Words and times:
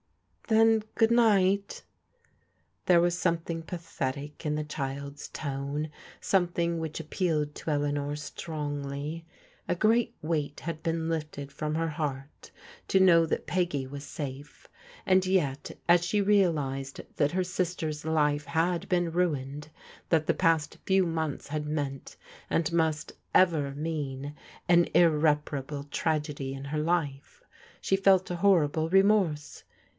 "Then• 0.51 0.79
good 0.95 1.11
night'" 1.11 1.83
There 2.87 2.99
was 2.99 3.15
somediing 3.15 3.65
pathetic 3.67 4.45
in 4.45 4.55
the 4.55 4.63
child's 4.65 5.29
tone, 5.29 5.91
some 6.19 6.47
thing 6.47 6.79
which 6.79 6.99
appealed 6.99 7.53
to 7.55 7.69
Eleanor 7.69 8.15
strongly.* 8.17 9.25
A 9.69 9.75
great 9.75 10.15
weight 10.23 10.61
had 10.61 10.83
been 10.83 11.01
lift^ 11.07 11.51
from 11.51 11.75
her 11.75 11.87
heart 11.87 12.51
to 12.89 12.99
know 12.99 13.25
that 13.27 13.47
Baflvy 13.47 13.89
was 13.89 14.03
safe, 14.03 14.67
and 15.05 15.21
7eX, 15.21 15.77
as 15.87 16.01
^<^ 16.01 16.03
T^a&xn^^^os&ViKx 16.03 16.23
^sistec^s 16.25 16.25
PEGGY 16.25 16.25
PLEADS 16.25 16.27
WITH 16.27 16.27
ELEANOR 16.27 16.63
369 18.11 18.13
life 18.13 18.45
had 18.45 18.89
been 18.89 19.11
ruined, 19.11 19.69
that 20.09 20.25
the 20.25 20.33
past 20.33 20.79
few 20.85 21.05
months 21.05 21.49
had 21.49 21.65
meant, 21.67 22.17
and 22.49 22.73
must 22.73 23.13
ever 23.35 23.71
mean, 23.75 24.35
an 24.67 24.87
irreparable 24.95 25.83
tragedy 25.85 26.53
in 26.53 26.65
her 26.65 26.79
life, 26.79 27.43
she 27.79 27.95
felt 27.95 28.29
a 28.31 28.37
horrible 28.37 28.89
remorse. 28.89 29.63